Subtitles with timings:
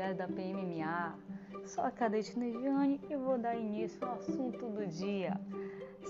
[0.00, 1.14] oficiais da PMMA.
[1.66, 5.38] Sou a cadete Negiane e vou dar início ao assunto do dia: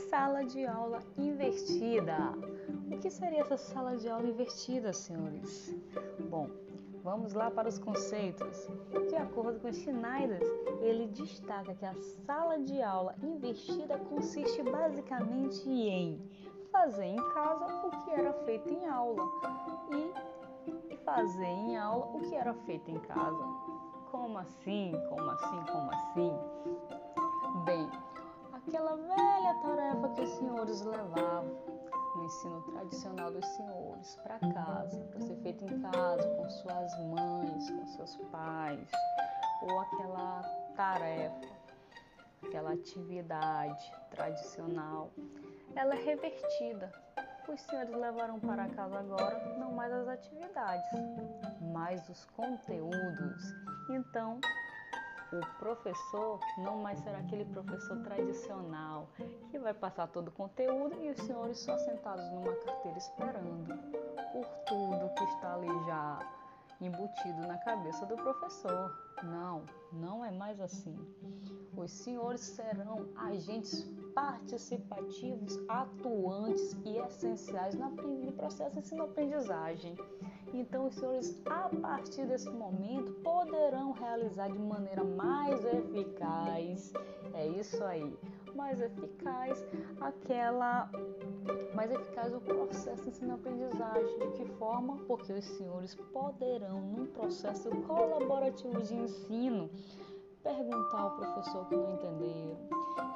[0.09, 2.17] sala de aula invertida.
[2.91, 5.75] O que seria essa sala de aula invertida, senhores?
[6.29, 6.49] Bom,
[7.03, 8.69] vamos lá para os conceitos.
[9.09, 10.41] De acordo com Schneider,
[10.81, 11.95] ele destaca que a
[12.25, 16.21] sala de aula invertida consiste basicamente em
[16.71, 19.23] fazer em casa o que era feito em aula
[19.91, 20.30] e
[21.15, 23.45] fazer em aula o que era feito em casa.
[24.11, 24.93] Como assim?
[25.09, 25.65] Como assim?
[25.71, 26.33] Como assim?
[27.65, 27.91] Bem,
[28.53, 31.57] aquela velha tarefa que os senhores levavam
[32.17, 37.71] no ensino tradicional dos senhores para casa, para ser feito em casa com suas mães,
[37.71, 38.91] com seus pais,
[39.63, 40.43] ou aquela
[40.77, 41.49] tarefa,
[42.43, 45.11] aquela atividade tradicional,
[45.77, 46.93] ela é revertida.
[47.53, 50.87] Os senhores levaram para casa agora não mais as atividades,
[51.73, 53.55] mas os conteúdos.
[53.91, 54.41] Então,
[55.33, 59.09] o professor não mais será aquele professor tradicional
[59.51, 63.67] que vai passar todo o conteúdo e os senhores só sentados numa carteira esperando
[64.33, 66.40] por tudo que está ali já
[66.81, 68.97] embutido na cabeça do professor.
[69.23, 70.97] Não, não é mais assim.
[71.77, 79.95] Os senhores serão agentes participativos, atuantes e essenciais no processo de ensino-aprendizagem.
[80.53, 86.93] Então, os senhores, a partir desse momento, poderão realizar de maneira mais eficaz,
[87.35, 88.19] é isso aí,
[88.55, 89.65] mais eficaz
[90.01, 90.91] aquela
[91.75, 94.19] mais eficaz o processo de ensino-aprendizagem.
[94.19, 94.97] De que forma?
[95.07, 99.71] Porque os senhores poderão, num processo colaborativo de ensino,
[100.43, 102.57] perguntar ao professor que não entenderam,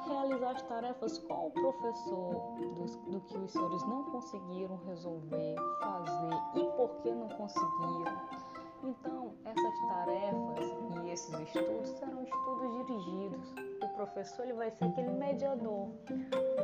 [0.07, 6.35] realizar as tarefas com o professor do, do que os senhores não conseguiram resolver, fazer
[6.55, 8.45] e por que não conseguiram.
[8.83, 13.74] Então, essas tarefas e esses estudos serão estudos dirigidos.
[13.95, 15.89] Professor ele vai ser aquele mediador,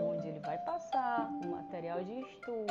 [0.02, 2.68] onde ele vai passar o material de estudo,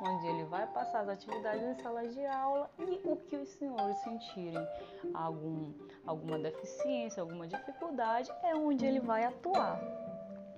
[0.00, 3.96] onde ele vai passar as atividades em sala de aula e o que os senhores
[3.98, 4.66] sentirem
[5.12, 5.72] algum,
[6.06, 9.80] alguma deficiência, alguma dificuldade, é onde ele vai atuar.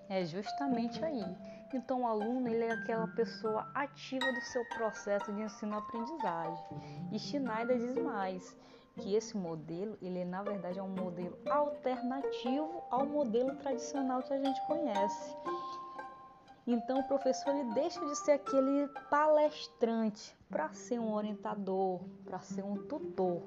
[0.09, 1.25] É justamente aí.
[1.73, 6.65] Então, o aluno ele é aquela pessoa ativa do seu processo de ensino-aprendizagem.
[7.11, 8.57] E Schneider diz mais
[8.97, 14.39] que esse modelo, ele na verdade é um modelo alternativo ao modelo tradicional que a
[14.39, 15.37] gente conhece.
[16.67, 22.65] Então, o professor ele deixa de ser aquele palestrante para ser um orientador, para ser
[22.65, 23.43] um tutor.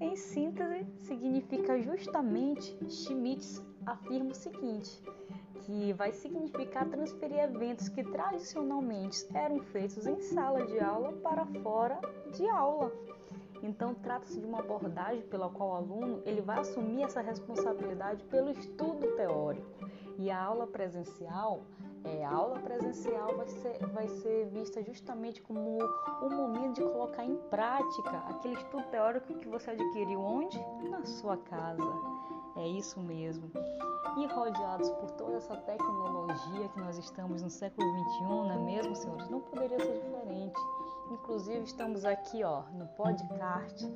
[0.00, 5.00] Em síntese, significa justamente, Schmidt afirma o seguinte,
[5.60, 12.00] que vai significar transferir eventos que tradicionalmente eram feitos em sala de aula para fora
[12.32, 12.92] de aula.
[13.64, 18.50] Então, trata-se de uma abordagem pela qual o aluno ele vai assumir essa responsabilidade pelo
[18.50, 19.88] estudo teórico.
[20.18, 21.62] E a aula presencial,
[22.04, 27.24] é, a aula presencial vai ser, vai ser vista justamente como o momento de colocar
[27.24, 30.62] em prática aquele estudo teórico que você adquiriu onde?
[30.90, 31.82] Na sua casa.
[32.56, 33.50] É isso mesmo.
[34.18, 38.94] E rodeados por toda essa tecnologia que nós estamos no século XXI, não é mesmo,
[38.94, 39.28] senhores?
[39.30, 40.60] Não poderia ser diferente.
[41.10, 43.86] Inclusive, estamos aqui ó, no podcast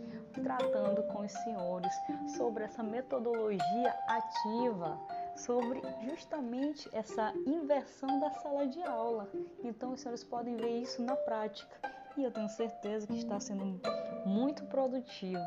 [0.43, 1.93] tratando com os senhores
[2.37, 4.99] sobre essa metodologia ativa,
[5.37, 9.29] sobre justamente essa inversão da sala de aula.
[9.65, 11.77] Então, os senhores podem ver isso na prática
[12.17, 13.81] e eu tenho certeza que está sendo
[14.27, 15.41] muito produtivo.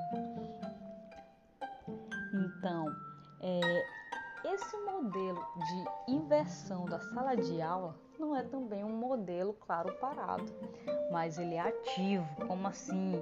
[2.34, 2.86] Então,
[3.42, 3.62] é,
[4.54, 10.46] esse modelo de inversão da sala de aula não é também um modelo, claro, parado,
[11.12, 12.28] mas ele é ativo.
[12.48, 13.14] Como assim?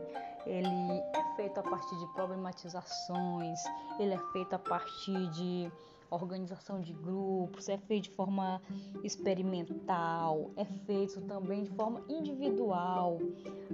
[0.46, 3.60] Ele é feito a partir de problematizações,
[3.98, 5.72] ele é feito a partir de
[6.10, 8.62] organização de grupos, é feito de forma
[9.04, 13.20] experimental, é feito também de forma individual,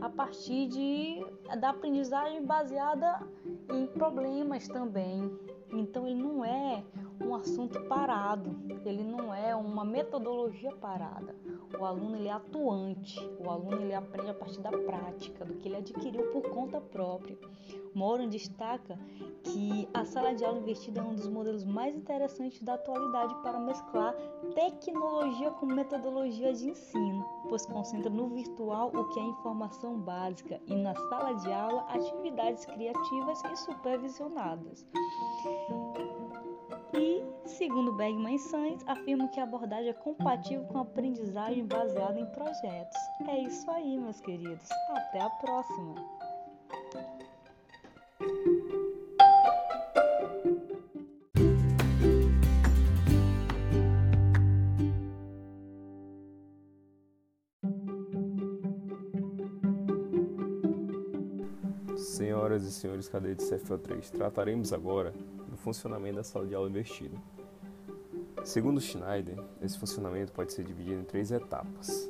[0.02, 1.26] a partir de,
[1.60, 3.26] da aprendizagem baseada
[3.74, 5.32] em problemas também.
[5.72, 6.84] Então ele não é
[7.26, 8.56] um assunto parado,
[8.86, 11.36] ele não é uma metodologia parada.
[11.78, 15.68] O aluno ele é atuante, o aluno ele aprende a partir da prática, do que
[15.68, 17.38] ele adquiriu por conta própria.
[17.94, 19.00] Moran destaca
[19.44, 23.60] que a sala de aula invertida é um dos modelos mais interessantes da atualidade para
[23.60, 24.14] mesclar
[24.54, 30.76] tecnologia com metodologia de ensino, pois concentra no virtual o que é informação básica e
[30.76, 34.86] na sala de aula atividades criativas e supervisionadas.
[37.58, 42.26] Segundo Bergman e Sainz, afirmam que a abordagem é compatível com a aprendizagem baseada em
[42.26, 42.98] projetos.
[43.30, 44.68] É isso aí, meus queridos.
[44.90, 45.96] Até a próxima!
[61.96, 65.14] Senhoras e senhores cadetes CFO3, trataremos agora
[65.48, 67.18] do funcionamento da sala de aula invertida.
[68.46, 72.08] Segundo Schneider, esse funcionamento pode ser dividido em três etapas: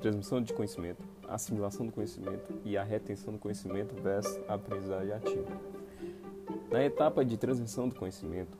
[0.00, 5.50] transmissão de conhecimento, assimilação do conhecimento e a retenção do conhecimento versus a aprendizagem ativa.
[6.70, 8.56] Na etapa de transmissão do conhecimento,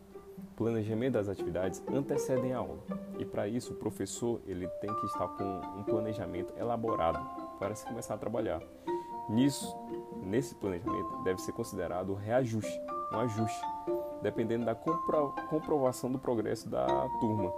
[0.57, 2.81] planejamento das atividades antecedem a aula
[3.17, 5.45] e para isso o professor ele tem que estar com
[5.79, 7.25] um planejamento elaborado
[7.61, 8.61] para se começar a trabalhar.
[9.29, 9.73] Nisso,
[10.21, 12.77] nesse planejamento deve ser considerado o reajuste,
[13.13, 13.65] um ajuste,
[14.23, 16.87] dependendo da compro comprovação do progresso da
[17.21, 17.53] turma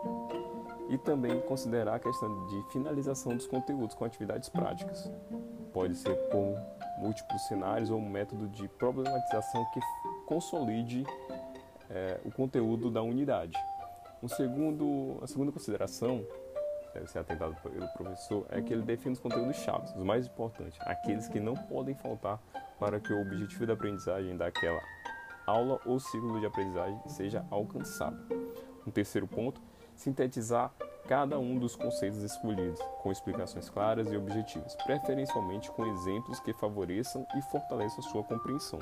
[0.89, 5.11] e também considerar a questão de finalização dos conteúdos com atividades práticas.
[5.73, 6.55] Pode ser por
[6.99, 9.81] múltiplos cenários ou um método de problematização que
[10.27, 11.05] consolide
[11.89, 13.57] é, o conteúdo da unidade.
[14.23, 16.25] Um segundo, a segunda consideração
[16.95, 20.79] deve ser atentado pelo professor é que ele define os conteúdos chaves, os mais importantes,
[20.83, 22.39] aqueles que não podem faltar
[22.79, 24.81] para que o objetivo da aprendizagem daquela
[25.53, 28.19] aula ou ciclo de aprendizagem seja alcançado.
[28.87, 29.61] Um terceiro ponto,
[29.95, 30.73] sintetizar
[31.07, 37.27] cada um dos conceitos escolhidos, com explicações claras e objetivas, preferencialmente com exemplos que favoreçam
[37.37, 38.79] e fortaleçam sua compreensão.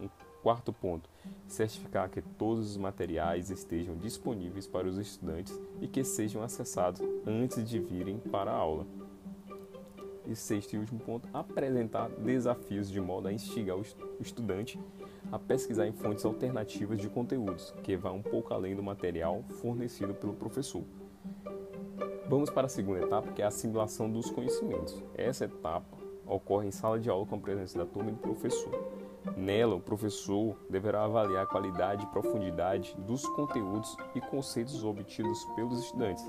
[0.00, 0.08] Um
[0.42, 1.10] quarto ponto,
[1.46, 7.68] certificar que todos os materiais estejam disponíveis para os estudantes e que sejam acessados antes
[7.68, 8.86] de virem para a aula.
[10.26, 13.84] E sexto e último ponto, apresentar desafios de modo a instigar o
[14.20, 14.78] estudante
[15.32, 20.12] a pesquisar em fontes alternativas de conteúdos, que vá um pouco além do material fornecido
[20.12, 20.84] pelo professor.
[22.28, 25.02] Vamos para a segunda etapa, que é a assimilação dos conhecimentos.
[25.14, 25.96] Essa etapa
[26.26, 28.72] ocorre em sala de aula com a presença da turma e do professor.
[29.36, 35.78] Nela, o professor deverá avaliar a qualidade e profundidade dos conteúdos e conceitos obtidos pelos
[35.78, 36.24] estudantes.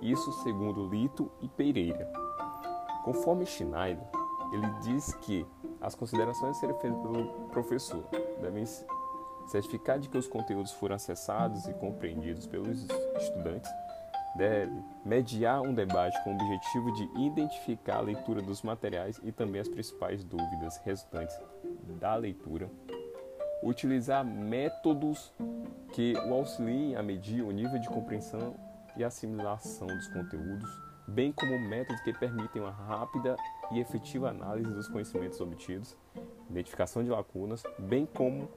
[0.00, 2.12] Isso segundo Lito e Pereira.
[3.04, 4.06] Conforme Schneider,
[4.52, 5.46] ele diz que
[5.82, 8.04] as considerações a serem feitas pelo professor.
[8.40, 8.64] Devem
[9.46, 12.86] certificar de que os conteúdos foram acessados e compreendidos pelos
[13.18, 13.70] estudantes,
[14.36, 14.72] deve
[15.04, 19.68] mediar um debate com o objetivo de identificar a leitura dos materiais e também as
[19.68, 21.38] principais dúvidas resultantes
[22.00, 22.70] da leitura,
[23.62, 25.32] utilizar métodos
[25.92, 28.54] que o auxiliem a medir o nível de compreensão
[28.96, 30.70] e assimilação dos conteúdos,
[31.12, 33.36] bem como métodos que permitem uma rápida
[33.70, 35.96] e efetiva análise dos conhecimentos obtidos,
[36.48, 38.48] identificação de lacunas, bem como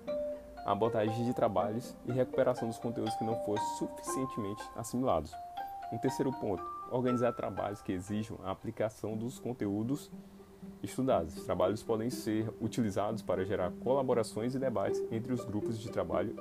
[0.66, 5.34] abordagem de trabalhos e recuperação dos conteúdos que não foram suficientemente assimilados.
[5.92, 10.10] Um terceiro ponto, organizar trabalhos que exijam a aplicação dos conteúdos
[10.82, 11.38] estudados.
[11.38, 16.36] Os trabalhos podem ser utilizados para gerar colaborações e debates entre os grupos de trabalho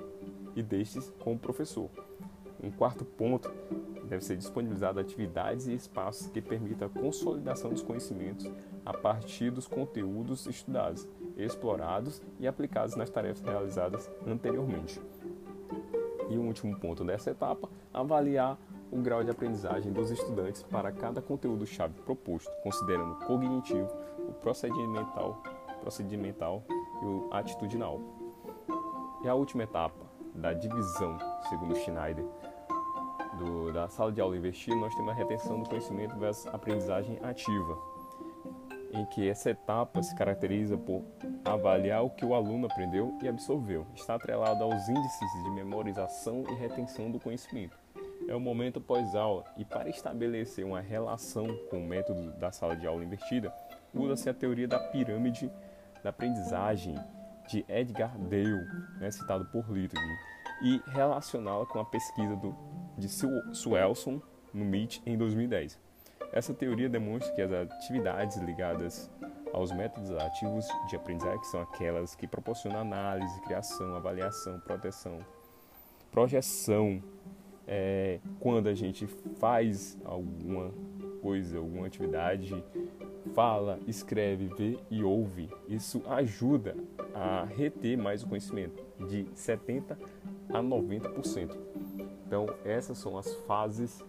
[0.54, 1.90] e destes com o professor.
[2.64, 3.52] Um quarto ponto,
[4.04, 8.50] deve ser disponibilizado atividades e espaços que permitam a consolidação dos conhecimentos
[8.86, 11.06] a partir dos conteúdos estudados,
[11.36, 14.98] explorados e aplicados nas tarefas realizadas anteriormente.
[16.30, 18.58] E o último ponto dessa etapa, avaliar
[18.90, 23.90] o grau de aprendizagem dos estudantes para cada conteúdo-chave proposto, considerando o cognitivo,
[24.26, 25.42] o procedimental,
[25.82, 26.64] procedimental
[27.02, 28.00] e o atitudinal.
[29.22, 30.04] E a última etapa
[30.34, 31.16] da divisão,
[31.48, 32.24] segundo Schneider,
[33.38, 37.78] do, da sala de aula investida, nós temos a retenção do conhecimento versus aprendizagem ativa,
[38.92, 41.04] em que essa etapa se caracteriza por
[41.44, 43.86] avaliar o que o aluno aprendeu e absorveu.
[43.94, 47.76] Está atrelado aos índices de memorização e retenção do conhecimento.
[48.26, 52.86] É o momento pós-aula e para estabelecer uma relação com o método da sala de
[52.86, 53.52] aula invertida,
[53.92, 55.50] usa-se a teoria da pirâmide
[56.02, 56.94] da aprendizagem
[57.48, 58.64] de Edgar Dale,
[58.98, 60.00] né, citado por Little,
[60.62, 62.54] e relacioná-la com a pesquisa do
[62.96, 64.20] de Swelson
[64.52, 65.78] no MIT em 2010.
[66.32, 69.10] Essa teoria demonstra que as atividades ligadas
[69.52, 75.20] aos métodos ativos de aprendizagem, que são aquelas que proporcionam análise, criação, avaliação, proteção,
[76.10, 77.00] projeção,
[77.66, 79.06] é, quando a gente
[79.38, 80.72] faz alguma
[81.22, 82.62] coisa, alguma atividade,
[83.34, 86.76] fala, escreve, vê e ouve, isso ajuda
[87.14, 89.96] a reter mais o conhecimento, de 70%
[90.50, 91.56] a 90%.
[92.26, 94.04] Então, essas são as fases,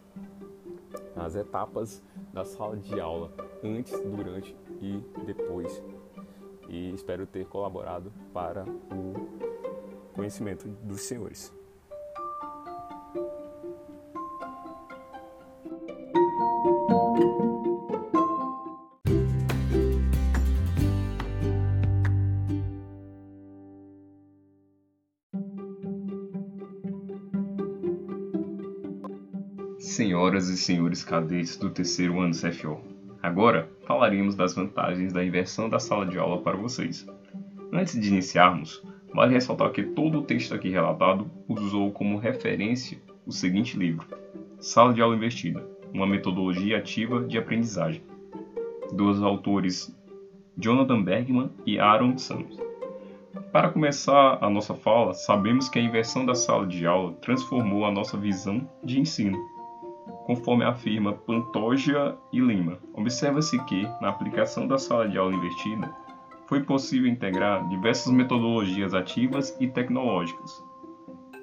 [1.15, 2.03] as etapas
[2.34, 3.31] da sala de aula,
[3.63, 5.84] antes, durante e depois.
[6.67, 11.53] E espero ter colaborado para o conhecimento dos senhores.
[30.36, 32.82] Senhoras e senhores cadetes do terceiro ano CFO,
[33.24, 37.08] Agora falaremos das vantagens da inversão da sala de aula para vocês.
[37.72, 43.32] Antes de iniciarmos, vale ressaltar que todo o texto aqui relatado usou como referência o
[43.32, 44.06] seguinte livro:
[44.60, 48.04] Sala de Aula Investida Uma Metodologia Ativa de Aprendizagem,
[48.92, 49.96] dos autores
[50.58, 52.60] Jonathan Bergman e Aaron Sams.
[53.54, 57.92] Para começar a nossa fala, sabemos que a inversão da sala de aula transformou a
[57.92, 59.54] nossa visão de ensino.
[60.25, 65.88] Conforme afirma Pantoja e Lima, observa-se que, na aplicação da sala de aula invertida,
[66.48, 70.63] foi possível integrar diversas metodologias ativas e tecnológicas,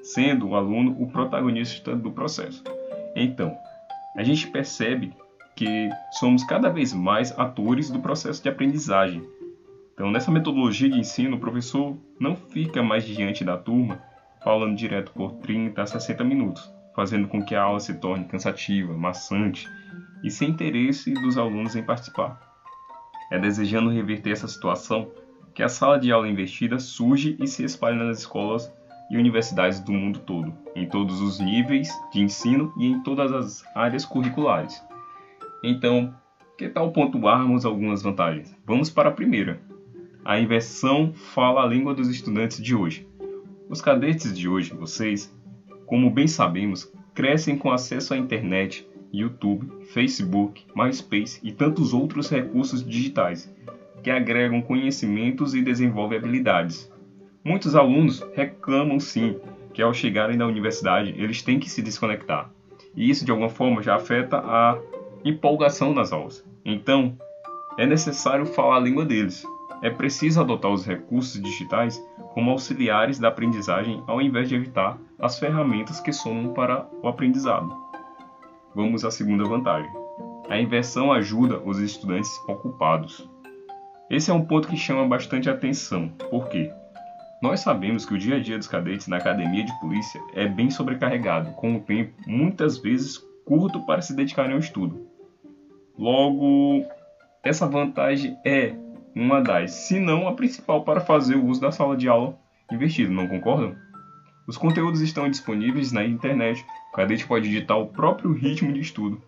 [0.03, 2.65] sendo o aluno o protagonista do processo.
[3.15, 3.57] Então,
[4.17, 5.15] a gente percebe
[5.55, 9.23] que somos cada vez mais atores do processo de aprendizagem.
[9.95, 14.01] Então, nessa metodologia de ensino, o professor não fica mais diante da turma
[14.43, 18.97] falando direto por 30 a 60 minutos, fazendo com que a aula se torne cansativa,
[18.97, 19.69] maçante
[20.23, 22.41] e sem interesse dos alunos em participar.
[23.31, 25.11] É desejando reverter essa situação
[25.55, 28.73] que a sala de aula invertida surge e se espalha nas escolas
[29.11, 33.77] e universidades do mundo todo, em todos os níveis de ensino e em todas as
[33.77, 34.83] áreas curriculares.
[35.63, 36.15] Então,
[36.57, 38.57] que tal pontuarmos algumas vantagens?
[38.65, 39.61] Vamos para a primeira,
[40.25, 43.09] a inversão fala a língua dos estudantes de hoje.
[43.69, 45.35] Os cadetes de hoje, vocês,
[45.93, 52.83] como bem sabemos, crescem com acesso à internet, YouTube, Facebook, MySpace e tantos outros recursos
[52.83, 53.55] digitais
[54.03, 56.91] que agregam conhecimentos e desenvolvem habilidades.
[57.45, 59.37] Muitos alunos reclamam sim
[59.75, 62.51] que ao chegarem na universidade eles têm que se desconectar,
[62.97, 64.79] e isso de alguma forma já afeta a
[65.23, 66.43] empolgação nas aulas.
[66.65, 67.19] Então,
[67.77, 69.45] é necessário falar a língua deles,
[69.83, 75.39] é preciso adotar os recursos digitais como auxiliares da aprendizagem ao invés de evitar as
[75.39, 77.77] ferramentas que somam para o aprendizado.
[78.75, 79.91] Vamos à segunda vantagem.
[80.49, 83.29] A inversão ajuda os estudantes ocupados.
[84.09, 86.71] Esse é um ponto que chama bastante atenção, porque
[87.43, 90.71] nós sabemos que o dia a dia dos cadetes na academia de polícia é bem
[90.71, 95.07] sobrecarregado, com um tempo muitas vezes curto para se dedicarem ao estudo.
[95.99, 96.85] Logo,
[97.43, 98.75] essa vantagem é
[99.15, 102.39] uma das, se não a principal para fazer o uso da sala de aula
[102.71, 103.77] invertido, não concordam?
[104.47, 109.23] Os conteúdos estão disponíveis na internet, o cadete pode digitar o próprio ritmo de estudo.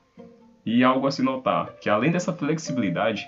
[0.66, 3.24] E algo a se notar, que além dessa flexibilidade,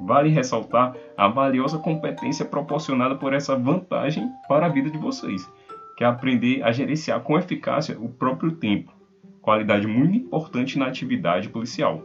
[0.00, 5.48] vale ressaltar a valiosa competência proporcionada por essa vantagem para a vida de vocês,
[5.96, 8.92] que é aprender a gerenciar com eficácia o próprio tempo,
[9.40, 12.02] qualidade muito importante na atividade policial.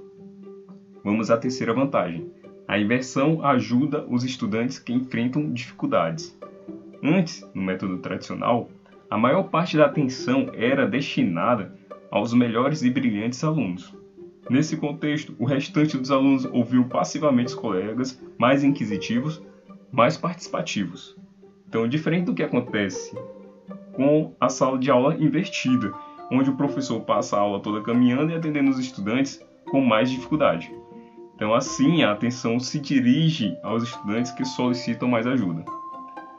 [1.03, 2.31] Vamos à terceira vantagem,
[2.71, 6.39] a inversão ajuda os estudantes que enfrentam dificuldades.
[7.03, 8.69] Antes, no método tradicional,
[9.09, 11.75] a maior parte da atenção era destinada
[12.09, 13.93] aos melhores e brilhantes alunos.
[14.49, 19.41] Nesse contexto, o restante dos alunos ouviu passivamente os colegas mais inquisitivos,
[19.91, 21.17] mais participativos.
[21.67, 23.13] Então, diferente do que acontece
[23.91, 25.91] com a sala de aula invertida,
[26.31, 30.71] onde o professor passa a aula toda caminhando e atendendo os estudantes com mais dificuldade.
[31.41, 35.65] Então, assim, a atenção se dirige aos estudantes que solicitam mais ajuda.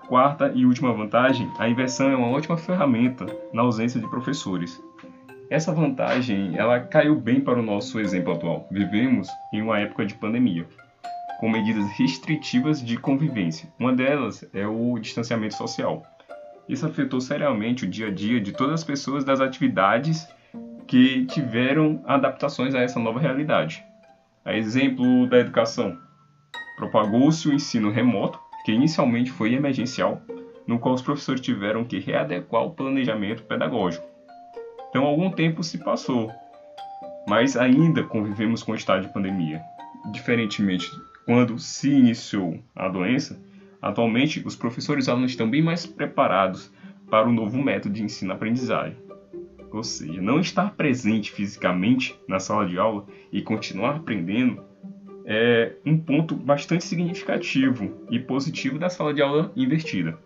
[0.06, 4.80] Quarta e última vantagem, a inversão é uma ótima ferramenta na ausência de professores.
[5.50, 8.68] Essa vantagem, ela caiu bem para o nosso exemplo atual.
[8.70, 10.68] Vivemos em uma época de pandemia,
[11.40, 13.68] com medidas restritivas de convivência.
[13.80, 16.04] Uma delas é o distanciamento social.
[16.68, 20.28] Isso afetou seriamente o dia a dia de todas as pessoas das atividades
[20.86, 23.84] que tiveram adaptações a essa nova realidade.
[24.44, 25.96] A exemplo da educação,
[26.76, 30.20] propagou-se o ensino remoto, que inicialmente foi emergencial,
[30.66, 34.04] no qual os professores tiveram que readequar o planejamento pedagógico.
[34.90, 36.30] Então, algum tempo se passou,
[37.28, 39.62] mas ainda convivemos com o estado de pandemia.
[40.10, 40.90] Diferentemente
[41.24, 43.40] quando se iniciou a doença,
[43.80, 46.72] atualmente os professores e alunos estão bem mais preparados
[47.08, 48.96] para o novo método de ensino-aprendizagem
[49.76, 54.62] ou seja, não estar presente fisicamente na sala de aula e continuar aprendendo
[55.24, 60.18] é um ponto bastante significativo e positivo da sala de aula invertida.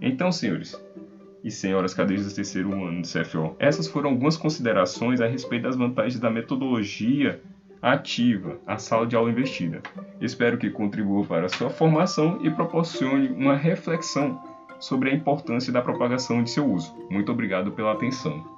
[0.00, 0.80] Então, senhores
[1.42, 5.76] e senhoras cadetes do terceiro ano do CFO, essas foram algumas considerações a respeito das
[5.76, 7.40] vantagens da metodologia
[7.80, 9.82] ativa, a sala de aula invertida.
[10.20, 14.42] Espero que contribua para a sua formação e proporcione uma reflexão
[14.80, 16.94] sobre a importância da propagação de seu uso.
[17.10, 18.53] Muito obrigado pela atenção.